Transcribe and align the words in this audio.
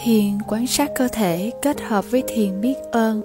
thiền 0.00 0.38
quan 0.48 0.66
sát 0.66 0.90
cơ 0.94 1.08
thể 1.08 1.52
kết 1.62 1.80
hợp 1.80 2.04
với 2.10 2.22
thiền 2.28 2.60
biết 2.60 2.76
ơn 2.92 3.22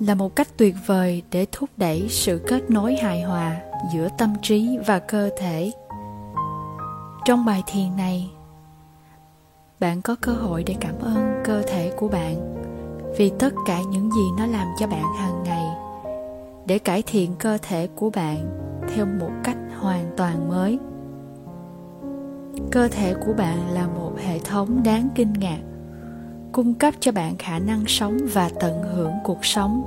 là 0.00 0.14
một 0.14 0.36
cách 0.36 0.48
tuyệt 0.56 0.74
vời 0.86 1.22
để 1.30 1.46
thúc 1.52 1.70
đẩy 1.76 2.06
sự 2.08 2.44
kết 2.46 2.70
nối 2.70 2.96
hài 2.96 3.22
hòa 3.22 3.60
giữa 3.94 4.08
tâm 4.18 4.34
trí 4.42 4.78
và 4.86 4.98
cơ 4.98 5.30
thể. 5.38 5.72
Trong 7.24 7.44
bài 7.44 7.62
thiền 7.66 7.96
này, 7.96 8.30
bạn 9.80 10.02
có 10.02 10.16
cơ 10.20 10.32
hội 10.32 10.64
để 10.66 10.74
cảm 10.80 10.94
ơn 11.00 11.42
cơ 11.44 11.62
thể 11.62 11.92
của 11.96 12.08
bạn 12.08 12.64
vì 13.18 13.32
tất 13.38 13.54
cả 13.66 13.82
những 13.82 14.10
gì 14.10 14.24
nó 14.38 14.46
làm 14.46 14.66
cho 14.78 14.86
bạn 14.86 15.04
hàng 15.18 15.42
ngày 15.44 15.66
để 16.66 16.78
cải 16.78 17.02
thiện 17.06 17.34
cơ 17.38 17.58
thể 17.62 17.88
của 17.96 18.10
bạn 18.10 18.58
theo 18.94 19.06
một 19.06 19.30
cách 19.44 19.56
hoàn 19.78 20.10
toàn 20.16 20.48
mới. 20.48 20.78
Cơ 22.70 22.88
thể 22.88 23.14
của 23.26 23.32
bạn 23.32 23.68
là 23.70 23.86
một 23.86 24.12
hệ 24.26 24.38
thống 24.38 24.82
đáng 24.84 25.08
kinh 25.14 25.32
ngạc 25.32 25.58
cung 26.52 26.74
cấp 26.74 26.94
cho 27.00 27.12
bạn 27.12 27.36
khả 27.38 27.58
năng 27.58 27.84
sống 27.86 28.18
và 28.32 28.50
tận 28.60 28.82
hưởng 28.82 29.12
cuộc 29.24 29.44
sống. 29.44 29.82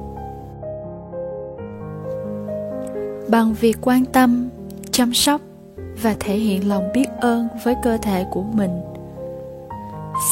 Bằng 3.30 3.54
việc 3.54 3.78
quan 3.82 4.06
tâm, 4.06 4.50
chăm 4.92 5.14
sóc 5.14 5.42
và 6.02 6.16
thể 6.20 6.36
hiện 6.36 6.70
lòng 6.70 6.90
biết 6.94 7.08
ơn 7.22 7.48
với 7.64 7.76
cơ 7.84 7.98
thể 7.98 8.26
của 8.32 8.44
mình 8.44 8.82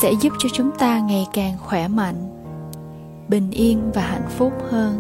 sẽ 0.02 0.14
giúp 0.22 0.34
cho 0.40 0.50
chúng 0.54 0.72
ta 0.80 1.00
ngày 1.00 1.28
càng 1.34 1.58
khỏe 1.60 1.88
mạnh, 1.88 2.16
bình 3.28 3.52
yên 3.52 3.92
và 3.94 4.02
hạnh 4.02 4.30
phúc 4.30 4.54
hơn. 4.70 5.00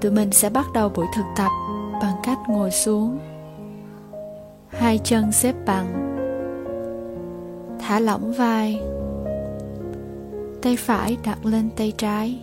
Tụi 0.00 0.12
mình 0.12 0.32
sẽ 0.32 0.50
bắt 0.50 0.66
đầu 0.74 0.88
buổi 0.88 1.06
thực 1.16 1.24
tập 1.36 1.50
bằng 2.02 2.16
cách 2.22 2.38
ngồi 2.48 2.70
xuống, 2.70 3.18
hai 4.68 4.98
chân 5.04 5.32
xếp 5.32 5.54
bằng, 5.66 5.86
thả 7.80 8.00
lỏng 8.00 8.32
vai 8.32 8.80
tay 10.64 10.76
phải 10.76 11.16
đặt 11.24 11.46
lên 11.46 11.70
tay 11.76 11.92
trái. 11.98 12.38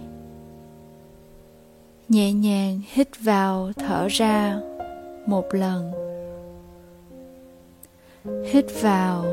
Nhẹ 2.09 2.33
nhàng 2.33 2.81
hít 2.94 3.08
vào 3.23 3.72
thở 3.75 4.08
ra 4.08 4.59
một 5.25 5.45
lần. 5.52 5.91
Hít 8.52 8.66
vào. 8.81 9.25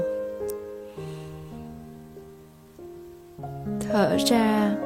Thở 3.80 4.16
ra. 4.26 4.76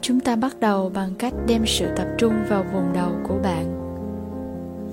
Chúng 0.00 0.20
ta 0.20 0.36
bắt 0.36 0.60
đầu 0.60 0.90
bằng 0.94 1.14
cách 1.18 1.34
đem 1.46 1.66
sự 1.66 1.88
tập 1.96 2.06
trung 2.18 2.34
vào 2.48 2.64
vùng 2.72 2.92
đầu 2.92 3.12
của 3.28 3.38
bạn 3.42 3.74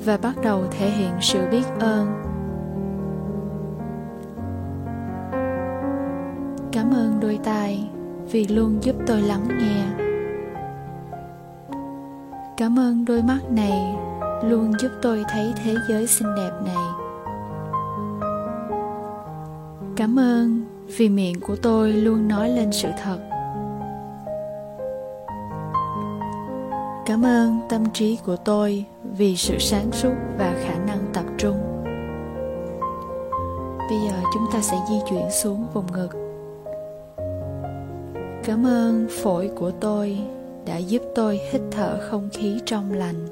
và 0.05 0.17
bắt 0.17 0.35
đầu 0.43 0.63
thể 0.71 0.89
hiện 0.89 1.13
sự 1.21 1.39
biết 1.51 1.65
ơn. 1.79 2.34
Cảm 6.85 6.93
ơn 6.93 7.19
đôi 7.19 7.39
tai 7.43 7.89
vì 8.31 8.47
luôn 8.47 8.83
giúp 8.83 8.95
tôi 9.07 9.21
lắng 9.21 9.47
nghe. 9.47 9.85
Cảm 12.57 12.79
ơn 12.79 13.05
đôi 13.05 13.21
mắt 13.21 13.39
này 13.49 13.95
luôn 14.43 14.73
giúp 14.79 14.89
tôi 15.01 15.23
thấy 15.29 15.53
thế 15.63 15.75
giới 15.89 16.07
xinh 16.07 16.27
đẹp 16.37 16.51
này. 16.65 16.85
Cảm 19.95 20.19
ơn 20.19 20.65
vì 20.97 21.09
miệng 21.09 21.39
của 21.41 21.55
tôi 21.55 21.93
luôn 21.93 22.27
nói 22.27 22.49
lên 22.49 22.71
sự 22.71 22.89
thật. 23.03 23.17
Cảm 27.05 27.25
ơn 27.25 27.59
tâm 27.69 27.83
trí 27.93 28.17
của 28.25 28.35
tôi 28.35 28.85
vì 29.17 29.35
sự 29.35 29.59
sáng 29.59 29.91
suốt 29.91 30.13
và 30.37 30.53
khả 30.63 30.75
năng 30.87 30.99
tập 31.13 31.25
trung. 31.37 31.57
Bây 33.89 33.99
giờ 34.07 34.21
chúng 34.33 34.45
ta 34.53 34.61
sẽ 34.61 34.77
di 34.89 34.95
chuyển 35.09 35.31
xuống 35.31 35.65
vùng 35.73 35.91
ngực 35.91 36.24
cảm 38.45 38.65
ơn 38.65 39.07
phổi 39.09 39.51
của 39.55 39.71
tôi 39.71 40.17
đã 40.65 40.77
giúp 40.77 41.01
tôi 41.15 41.39
hít 41.51 41.61
thở 41.71 42.09
không 42.09 42.29
khí 42.33 42.59
trong 42.65 42.93
lành. 42.93 43.27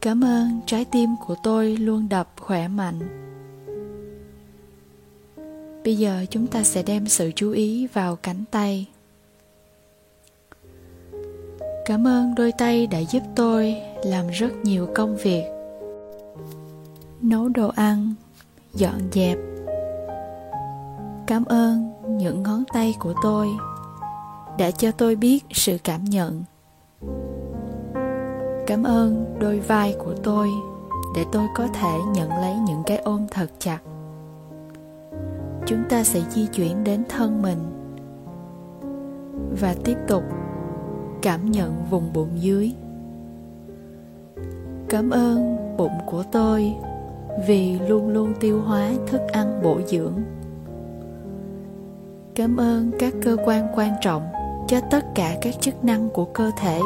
Cảm 0.00 0.24
ơn 0.24 0.60
trái 0.66 0.84
tim 0.84 1.10
của 1.26 1.36
tôi 1.42 1.76
luôn 1.76 2.08
đập 2.08 2.28
khỏe 2.40 2.68
mạnh. 2.68 3.00
Bây 5.84 5.96
giờ 5.96 6.24
chúng 6.30 6.46
ta 6.46 6.62
sẽ 6.62 6.82
đem 6.82 7.06
sự 7.06 7.32
chú 7.34 7.50
ý 7.50 7.86
vào 7.86 8.16
cánh 8.16 8.44
tay. 8.50 8.88
Cảm 11.84 12.06
ơn 12.06 12.34
đôi 12.34 12.52
tay 12.58 12.86
đã 12.86 12.98
giúp 12.98 13.22
tôi 13.36 13.76
làm 14.04 14.28
rất 14.28 14.50
nhiều 14.62 14.88
công 14.94 15.16
việc. 15.16 15.44
Nấu 17.22 17.48
đồ 17.48 17.68
ăn, 17.68 18.14
dọn 18.74 19.00
dẹp. 19.12 19.38
Cảm 21.26 21.44
ơn 21.44 21.93
những 22.08 22.42
ngón 22.42 22.64
tay 22.72 22.94
của 22.98 23.14
tôi 23.22 23.48
đã 24.58 24.70
cho 24.70 24.90
tôi 24.90 25.16
biết 25.16 25.44
sự 25.50 25.78
cảm 25.84 26.04
nhận. 26.04 26.42
Cảm 28.66 28.82
ơn 28.84 29.36
đôi 29.38 29.60
vai 29.60 29.96
của 30.04 30.14
tôi 30.22 30.48
để 31.16 31.24
tôi 31.32 31.46
có 31.54 31.66
thể 31.66 31.98
nhận 32.14 32.30
lấy 32.30 32.54
những 32.54 32.82
cái 32.86 32.98
ôm 32.98 33.26
thật 33.30 33.50
chặt. 33.58 33.78
Chúng 35.66 35.82
ta 35.88 36.04
sẽ 36.04 36.20
di 36.30 36.46
chuyển 36.46 36.84
đến 36.84 37.04
thân 37.08 37.42
mình 37.42 37.58
và 39.60 39.74
tiếp 39.84 39.96
tục 40.08 40.22
cảm 41.22 41.50
nhận 41.50 41.84
vùng 41.90 42.12
bụng 42.12 42.30
dưới. 42.34 42.72
Cảm 44.88 45.10
ơn 45.10 45.56
bụng 45.76 45.98
của 46.06 46.24
tôi 46.32 46.74
vì 47.46 47.78
luôn 47.78 48.08
luôn 48.08 48.32
tiêu 48.40 48.62
hóa 48.62 48.90
thức 49.06 49.20
ăn 49.32 49.60
bổ 49.62 49.80
dưỡng 49.86 50.14
cảm 52.34 52.56
ơn 52.56 52.90
các 52.98 53.14
cơ 53.22 53.36
quan 53.44 53.66
quan 53.74 53.94
trọng 54.00 54.22
cho 54.68 54.80
tất 54.90 55.04
cả 55.14 55.36
các 55.42 55.54
chức 55.60 55.84
năng 55.84 56.10
của 56.10 56.24
cơ 56.24 56.50
thể. 56.56 56.80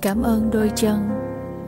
Cảm 0.00 0.22
ơn 0.22 0.50
đôi 0.52 0.70
chân 0.74 1.08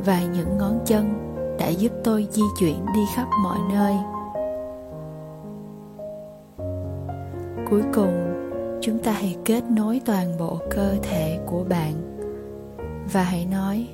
và 0.04 0.20
những 0.20 0.58
ngón 0.58 0.78
chân 0.84 1.14
đã 1.58 1.68
giúp 1.68 1.92
tôi 2.04 2.28
di 2.30 2.42
chuyển 2.58 2.86
đi 2.94 3.00
khắp 3.16 3.26
mọi 3.42 3.58
nơi. 3.72 3.94
Cuối 7.70 7.82
cùng, 7.94 8.32
chúng 8.80 8.98
ta 8.98 9.12
hãy 9.12 9.36
kết 9.44 9.64
nối 9.70 10.00
toàn 10.04 10.38
bộ 10.38 10.58
cơ 10.70 10.94
thể 11.02 11.38
của 11.46 11.64
bạn 11.64 11.92
và 13.12 13.22
hãy 13.22 13.46
nói, 13.46 13.88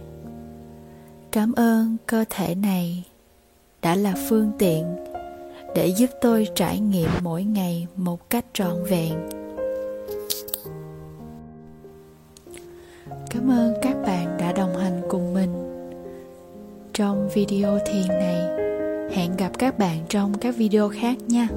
cảm 1.32 1.52
ơn 1.52 1.96
cơ 2.06 2.24
thể 2.30 2.54
này 2.54 3.04
đã 3.82 3.94
là 3.94 4.14
phương 4.28 4.52
tiện 4.58 5.11
để 5.74 5.86
giúp 5.86 6.10
tôi 6.20 6.48
trải 6.54 6.80
nghiệm 6.80 7.08
mỗi 7.22 7.44
ngày 7.44 7.86
một 7.96 8.30
cách 8.30 8.44
trọn 8.52 8.84
vẹn. 8.84 9.28
Cảm 13.30 13.50
ơn 13.50 13.74
các 13.82 13.96
bạn 14.06 14.36
đã 14.38 14.52
đồng 14.52 14.76
hành 14.76 15.02
cùng 15.08 15.34
mình 15.34 15.52
trong 16.92 17.28
video 17.34 17.78
thiền 17.86 18.08
này. 18.08 18.62
Hẹn 19.12 19.36
gặp 19.36 19.50
các 19.58 19.78
bạn 19.78 19.98
trong 20.08 20.38
các 20.38 20.56
video 20.56 20.88
khác 20.88 21.18
nha. 21.26 21.48